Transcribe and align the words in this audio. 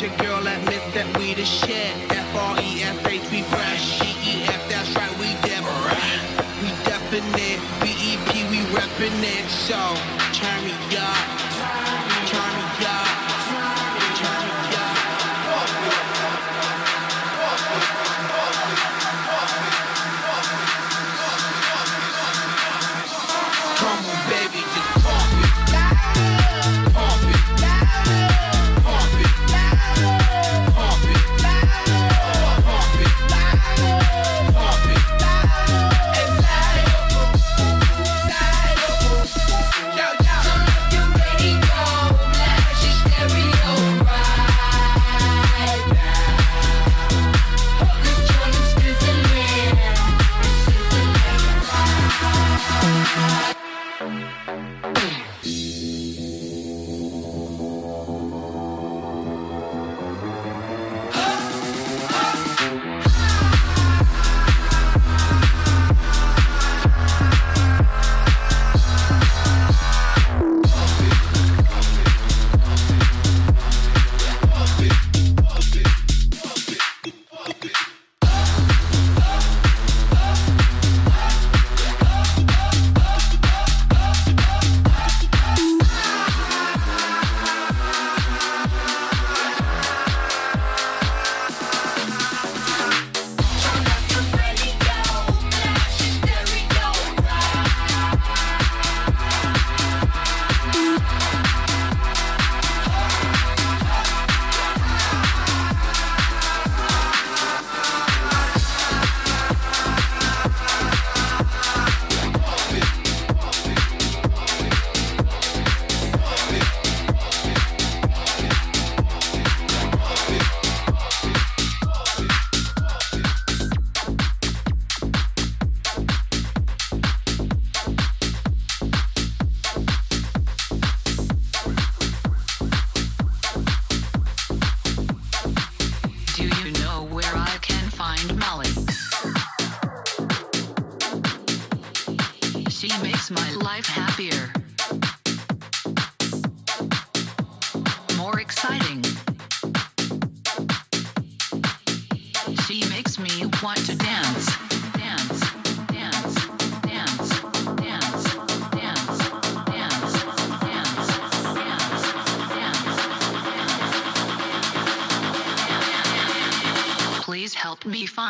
Your 0.00 0.16
girl 0.16 0.46
admit 0.46 0.80
that 0.94 1.14
we 1.18 1.34
the 1.34 1.44
shit. 1.44 1.92
F 2.10 2.34
R 2.34 2.56
E 2.58 2.80
S 2.80 3.04
H, 3.04 3.20
we 3.30 3.42
fresh. 3.42 4.00
G 4.00 4.06
E 4.24 4.44
F, 4.44 4.66
that's 4.70 4.96
right, 4.96 5.12
we 5.18 5.28
def. 5.44 5.60
We 6.62 6.70
definite. 6.88 7.60
B 7.82 7.92
E 8.00 8.16
P, 8.32 8.48
we 8.48 8.64
reppin' 8.72 9.22
it. 9.22 9.46
So. 9.50 10.19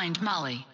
Find 0.00 0.22
Molly. 0.22 0.66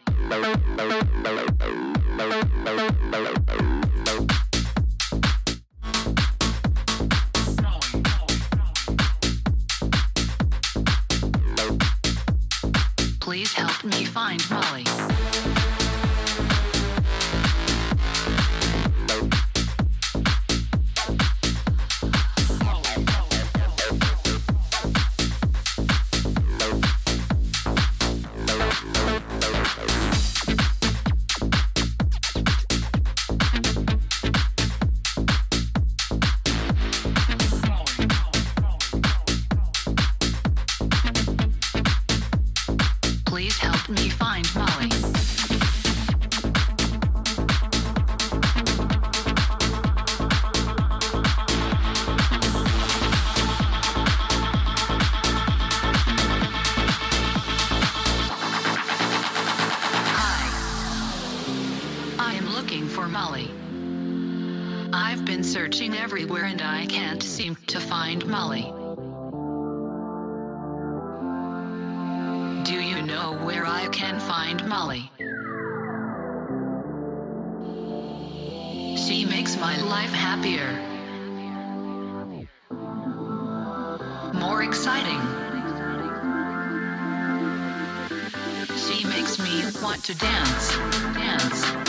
want 89.82 90.02
to 90.04 90.14
dance. 90.14 90.76
Dance. 91.14 91.85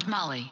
Find 0.00 0.08
Molly. 0.08 0.45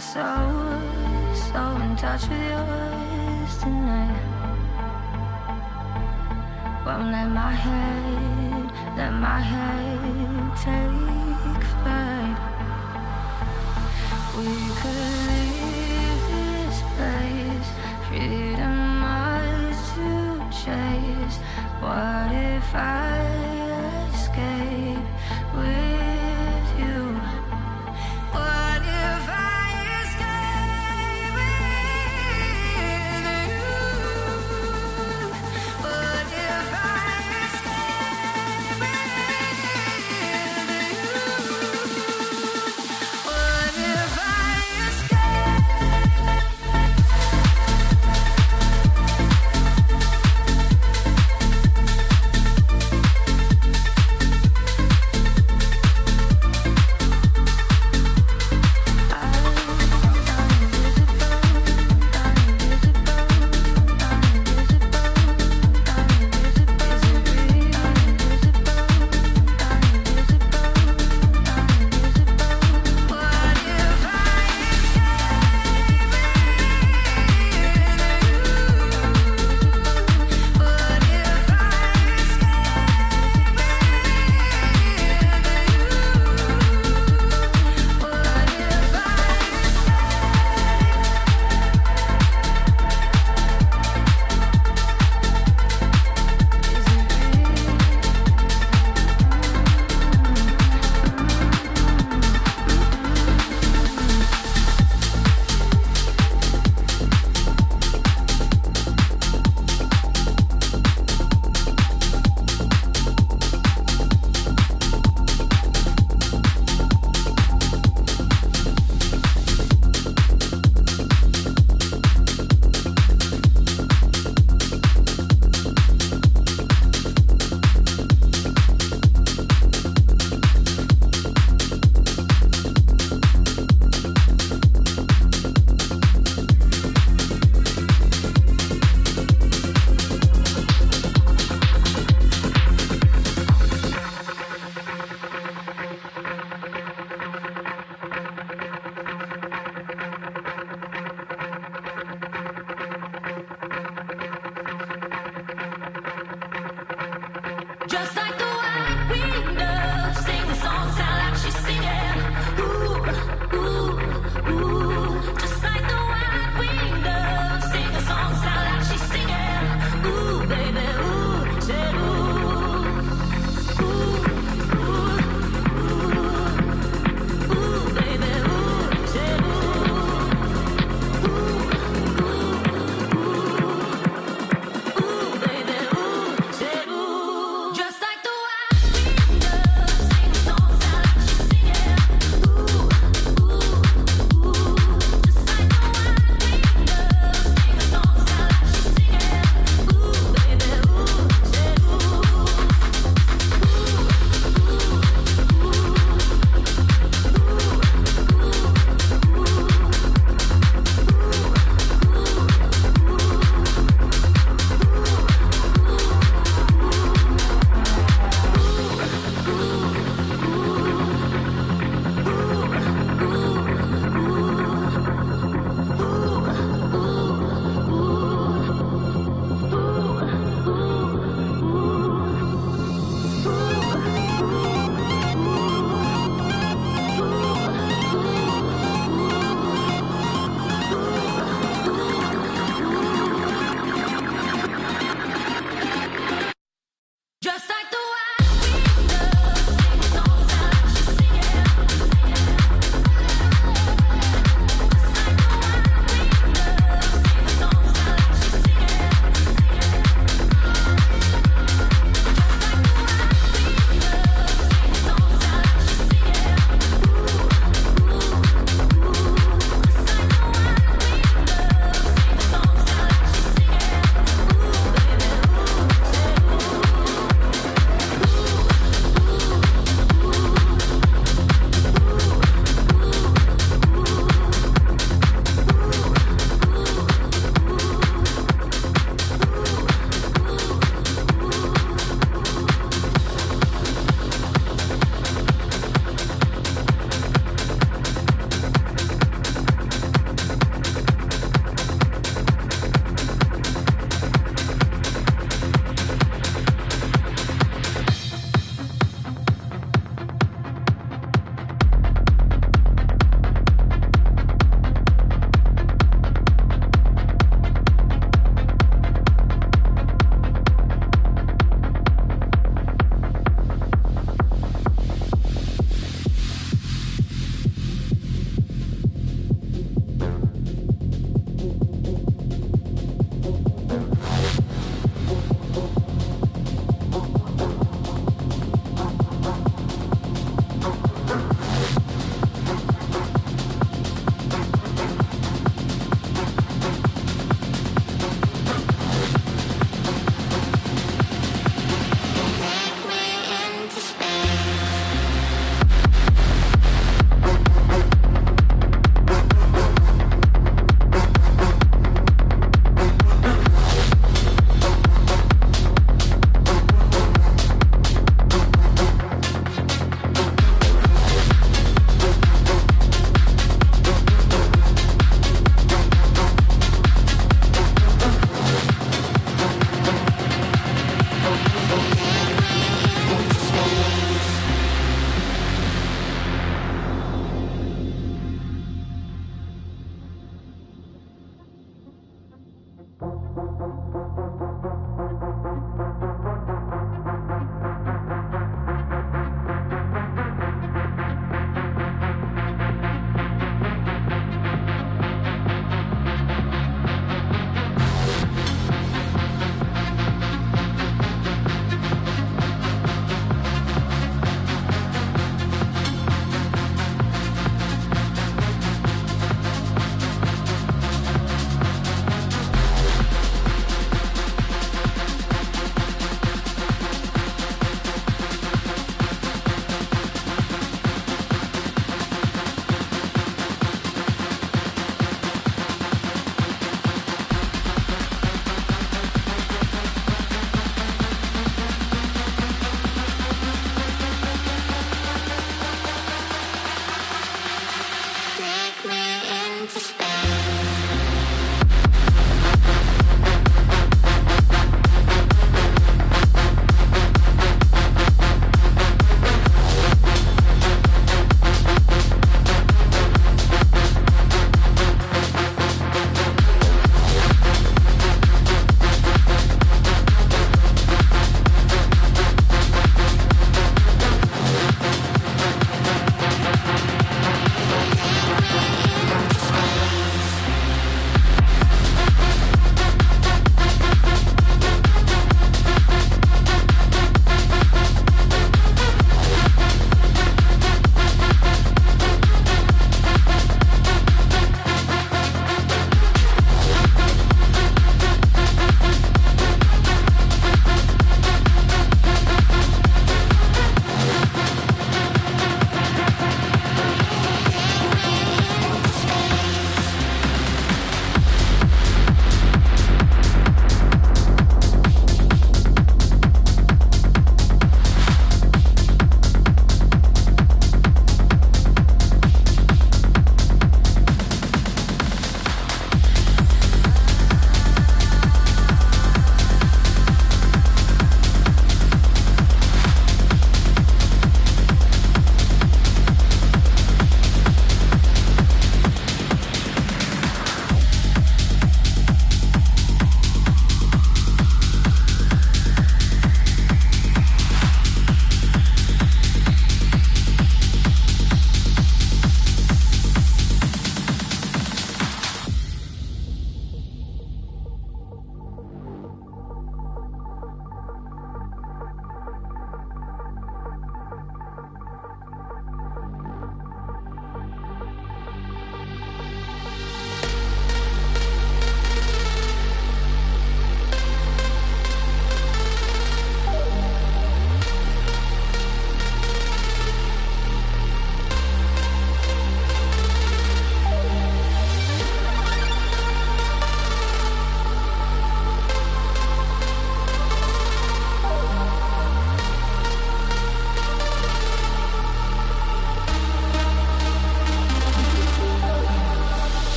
Soul 0.00 0.80
so 1.52 1.62
in 1.84 1.94
touch 1.94 2.22
with 2.28 2.50
yours 2.52 3.58
tonight. 3.58 4.22
Won't 6.86 7.12
let 7.12 7.28
my 7.28 7.52
head, 7.52 8.72
let 8.96 9.12
my 9.12 9.40
head 9.40 10.56
take 10.56 11.64
flight. 11.74 12.38
We 14.36 14.52
could 14.80 15.16
leave 15.28 16.22
this 16.32 16.78
place, 16.96 17.70
freedom 18.08 18.90
to 19.94 20.08
chase. 20.50 21.38